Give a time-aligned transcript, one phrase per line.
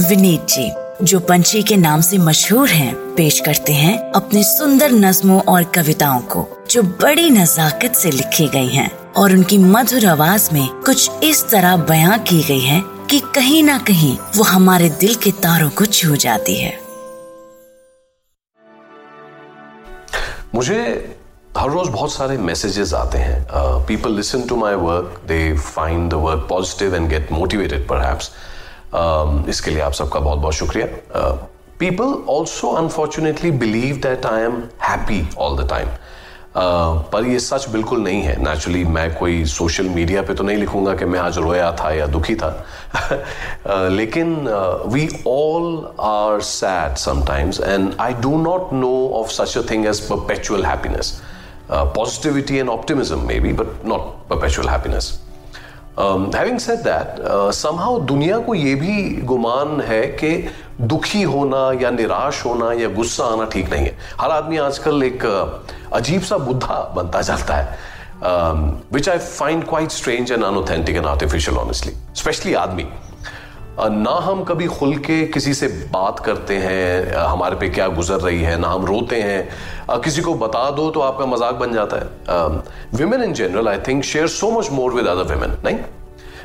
[0.00, 0.70] विनीत जी
[1.04, 6.20] जो पंछी के नाम से मशहूर हैं, पेश करते हैं अपने सुंदर नज्मों और कविताओं
[6.20, 11.44] को जो बड़ी नजाकत से लिखी गई हैं और उनकी मधुर आवाज़ में कुछ इस
[11.50, 15.86] तरह बयां की गई है कि कहीं ना कहीं वो हमारे दिल के तारों को
[15.86, 16.78] छू जाती है।
[20.54, 20.78] मुझे
[21.58, 23.46] हर रोज बहुत सारे मैसेजेस आते हैं।
[23.86, 28.00] People listen to my work they find the work positive and get motivated पर
[29.48, 30.86] इसके लिए आप सबका बहुत बहुत शुक्रिया
[31.78, 35.88] people also unfortunately believe that I am happy all the time
[37.12, 40.94] पर ये सच बिल्कुल नहीं है। नेचुरली मैं कोई सोशल मीडिया पे तो नहीं लिखूँगा
[40.94, 42.52] कि मैं आज रोया था या दुखी था।
[43.60, 44.34] Uh, लेकिन
[44.92, 50.00] we all are sad sometimes and I do not know of such a thing as
[50.00, 51.12] perpetual happiness
[51.70, 54.00] positivity and optimism may be but not
[54.30, 55.10] perpetual happiness
[55.98, 57.16] having said that
[57.54, 60.30] somehow दुनिया को ये भी गुमान है कि
[60.80, 65.24] दुखी होना या निराश होना या गुस्सा आना ठीक नहीं है। हर आदमी आजकल एक
[65.24, 67.78] uh, अजीब सा बुद्धा बनता जाता है।
[68.92, 72.86] Which I find quite strange and unauthentic and artificial honestly specially आदमी।
[73.88, 78.42] ना हम कभी खुल के किसी से बात करते हैं हमारे पे क्या गुजर रही
[78.42, 82.06] है, ना हम रोते हैं। किसी को बता दो तो आपका मज़ाक बन जाता है।
[82.94, 85.78] Women in general I think share so much more with other women नहीं?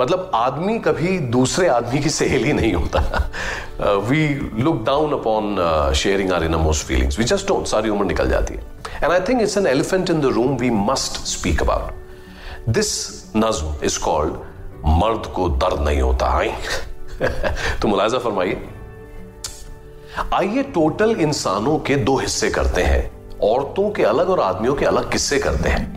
[0.00, 4.26] मतलब आदमी कभी दूसरे आदमी की सहेली नहीं होता। We
[4.62, 8.54] look down upon sharing are in most feelings we just don't सारी उम्र निकल जाती
[8.54, 8.60] है।
[9.02, 12.92] And I think it's an elephant in the room we must speak about this
[13.36, 14.34] nazm is called
[15.00, 16.52] मर्द को दर्द नहीं होता हाई
[17.82, 18.62] तो मुलाजा फरमाइए।
[20.34, 25.10] आइए टोटल इंसानों के दो हिस्से करते हैं। औरतों के अलग और आदमियों के अलग
[25.12, 25.94] किस्से करते हैं।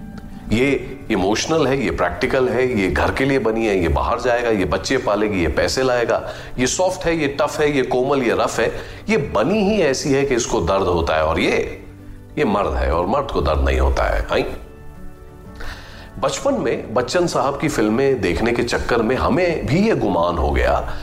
[0.51, 4.49] ये इमोशनल है, ये प्रैक्टिकल है, ये घर के लिए बनी है, ये बाहर जाएगा,
[4.49, 6.21] ये बच्चे पालेगी, ये पैसे लाएगा।
[6.59, 8.71] ये सॉफ्ट है, ये टफ है, ये कोमल, ये रफ है।
[9.09, 11.85] ये बनी ही ऐसी है कि इसको दर्द होता है और ये
[12.37, 14.45] ये मर्द है और मर्द को दर्द नहीं होता है आई
[16.19, 20.51] बचपन में बच्चन साहब की फ़िल्में देखने के चक्कर में हमें भी ये गुमान हो
[20.51, 20.93] गया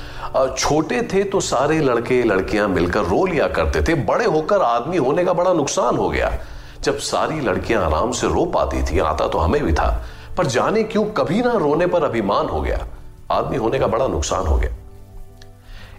[0.59, 5.25] छोटे थे तो सारे लड़के लड़कियाँ मिलकर रो लिया करते थे। बड़े होकर आदमी होने
[5.25, 6.39] का बड़ा नुकसान हो गया।
[6.83, 10.05] जब सारी लड़कियाँ आराम से रो पाती थी, आता तो हमें भी था।
[10.39, 12.87] पर जाने क्यों कभी ना रोने पर अभिमान हो गया।
[13.31, 14.71] आदमी होने का बड़ा नुकसान हो गया।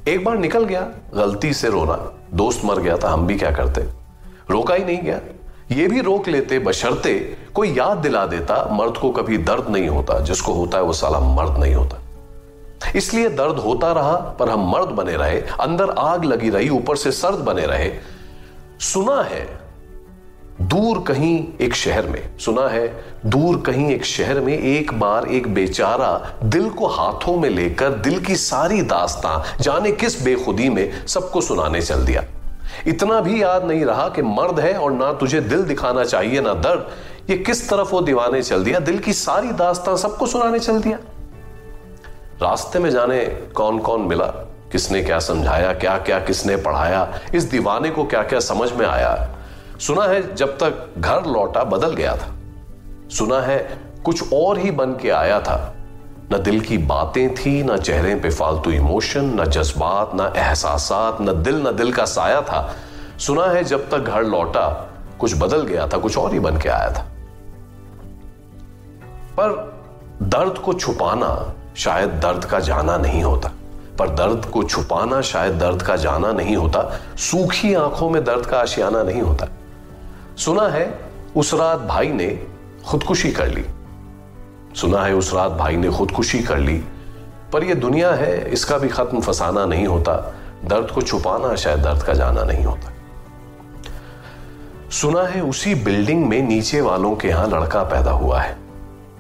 [0.08, 3.82] एक बार निकल गया, गलती से रोना। दोस्त मर गया था, हम भी क्या करते?
[4.50, 5.20] रोका ही नहीं गया।
[5.72, 10.20] ये भी रोक लेते, बशर्ते कोई याद दिला देता, मर्द को कभी दर्द नहीं होता,
[10.20, 12.02] जिसको होता है वो साला मर्द नहीं होता।
[12.96, 17.12] इसलिए दर्द होता रहा, पर हम मर्द बने रहे, अंदर आग लगी रही, ऊपर से
[17.12, 17.92] सर्द बने रहे।
[18.80, 19.60] सुना है,
[20.62, 25.54] दूर कहीं एक शहर में, सुना है, दूर कहीं एक शहर में एक बार एक
[25.54, 31.42] बेचारा दिल को हाथों में लेकर दिल की सारी दास्तां, जाने किस बेखुदी में सबको
[31.42, 32.24] सुनाने चल दिया।
[32.88, 36.54] इतना भी याद नहीं रहा कि मर्द है और ना तुझे दिल दिखाना चाहिए, ना
[36.54, 36.88] दर्द।
[37.30, 38.80] ये किस तरफ़ वो दीवाने चल दिया?
[38.80, 41.00] दिल की सारी दास्तां सबको सुनाने चल दिया।
[42.42, 44.26] रास्ते में जाने कौन कौन मिला?
[44.72, 45.74] किसने क्या समझाया?
[45.74, 47.20] क्या क्या किसने पढ़ाया?
[47.36, 49.30] इस दीवाने को क्या क्या समझ में आया?
[49.80, 52.36] सुना है जब तक घर लौटा बदल गया था।
[53.10, 55.74] सुना है कुछ और ही बन के आया था।
[56.34, 60.90] न दिल की बातें थी, न चेहरे पे फालतू इमोशन, न जज्बात, न एहसास
[61.22, 62.74] न दिल न दिल का साया था।
[63.20, 66.70] सुना है जब तक घर लौटा, कुछ बदल गया था, कुछ और ही बन के
[66.70, 67.06] आया था।
[69.40, 69.78] पर
[70.24, 73.52] दर्द को छुपाना शायद दर्द का जाना नहीं होता।
[74.00, 78.60] पर दर्द को छुपाना शायद दर्द का जाना नहीं होता। सूखी आँखों में दर्द का
[78.60, 79.48] आशियाना नहीं होता।
[80.38, 81.00] सुना है,
[81.36, 82.48] उस रात भाई ने
[82.88, 83.66] खुदकुशी कर ली।
[84.76, 86.84] सुना है, उस रात भाई ने खुदकुशी कर ली।
[87.54, 92.04] पर यह दुनिया है, इसका भी खत्म फसाना नहीं होता। दर्द को छुपाना शायद दर्द
[92.04, 92.94] का जाना नहीं होता।
[94.92, 98.67] सुना है, उसी बिल्डिंग में नीचे वालों के यहाँ लड़का पैदा हुआ है।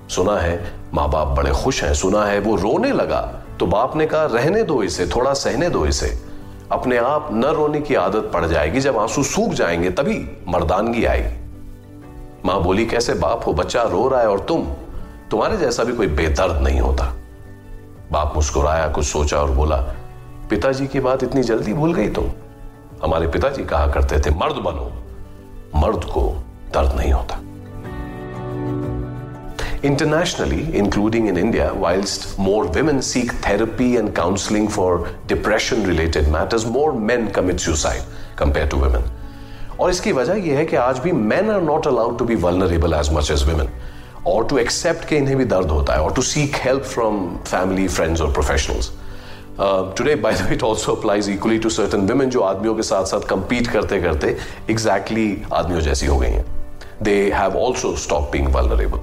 [0.10, 4.06] सुना है माँ बाप बड़े खुश हैं, सुना है, वो रोने लगा। तो बाप ने
[4.06, 6.20] कहा, रहने दो इसे, थोड़ा सहने दो इसे।
[6.72, 11.48] अपने आप न रोने की आदत पड़ जाएगी, जब आँसू सूख जाएँगे, तभी मर्दानगी आएगी।
[12.46, 14.68] माँ बोली, कैसे बाप हो, बच्चा रो रहा है और तुम?
[15.32, 17.14] तुम्हारे जैसा भी कोई बेदर्द नहीं होता।
[18.12, 19.78] बाप मुस्कुराया, कुछ सोचा और बोला,
[20.50, 22.26] पिताजी की बात इतनी जल्दी भूल गई तुम।
[23.04, 24.92] हमारे पिताजी कहा करते थे, मर्द बनो।
[25.76, 26.44] मर्द को
[26.74, 27.40] दर्द नहीं होता।
[29.83, 36.65] Internationally, including in India, whilst more women seek therapy and counseling for depression related matters,
[36.65, 38.03] more men commit suicide
[38.37, 39.03] compared to women.
[39.81, 42.95] और इसकी वजह यह है कि आज भी men are not allowed to be vulnerable
[42.95, 43.71] as much as women
[44.27, 47.89] और to accept कि इन्हें भी दर्द होता है और to seek help from family,
[47.99, 48.91] friends or professionals.
[49.61, 53.05] Today by the way it also applies equally to certain women जो आदमियों के साथ
[53.07, 54.37] साथ compete करते करते
[54.71, 56.45] एग्जैक्टली exactly आदमियों जैसी हो गई हैं
[57.03, 58.99] they have also stop being vulnerable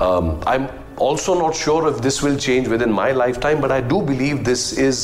[0.00, 0.66] I am
[1.06, 4.62] also not sure if this will change within my lifetime but i do believe this
[4.84, 5.02] is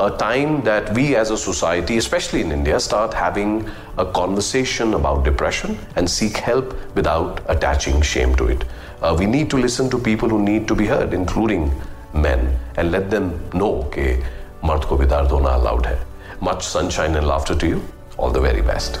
[0.00, 3.54] a time that we as a society especially in india start having
[4.04, 9.50] a conversation about depression and seek help without attaching shame to it uh, we need
[9.56, 11.66] to listen to people who need to be heard including
[12.28, 12.46] men
[12.76, 14.06] and let them know कि
[14.64, 15.98] मर्द को भी दर्द होना allowed है
[16.42, 17.80] much sunshine and laughter to you
[18.20, 19.00] all the very best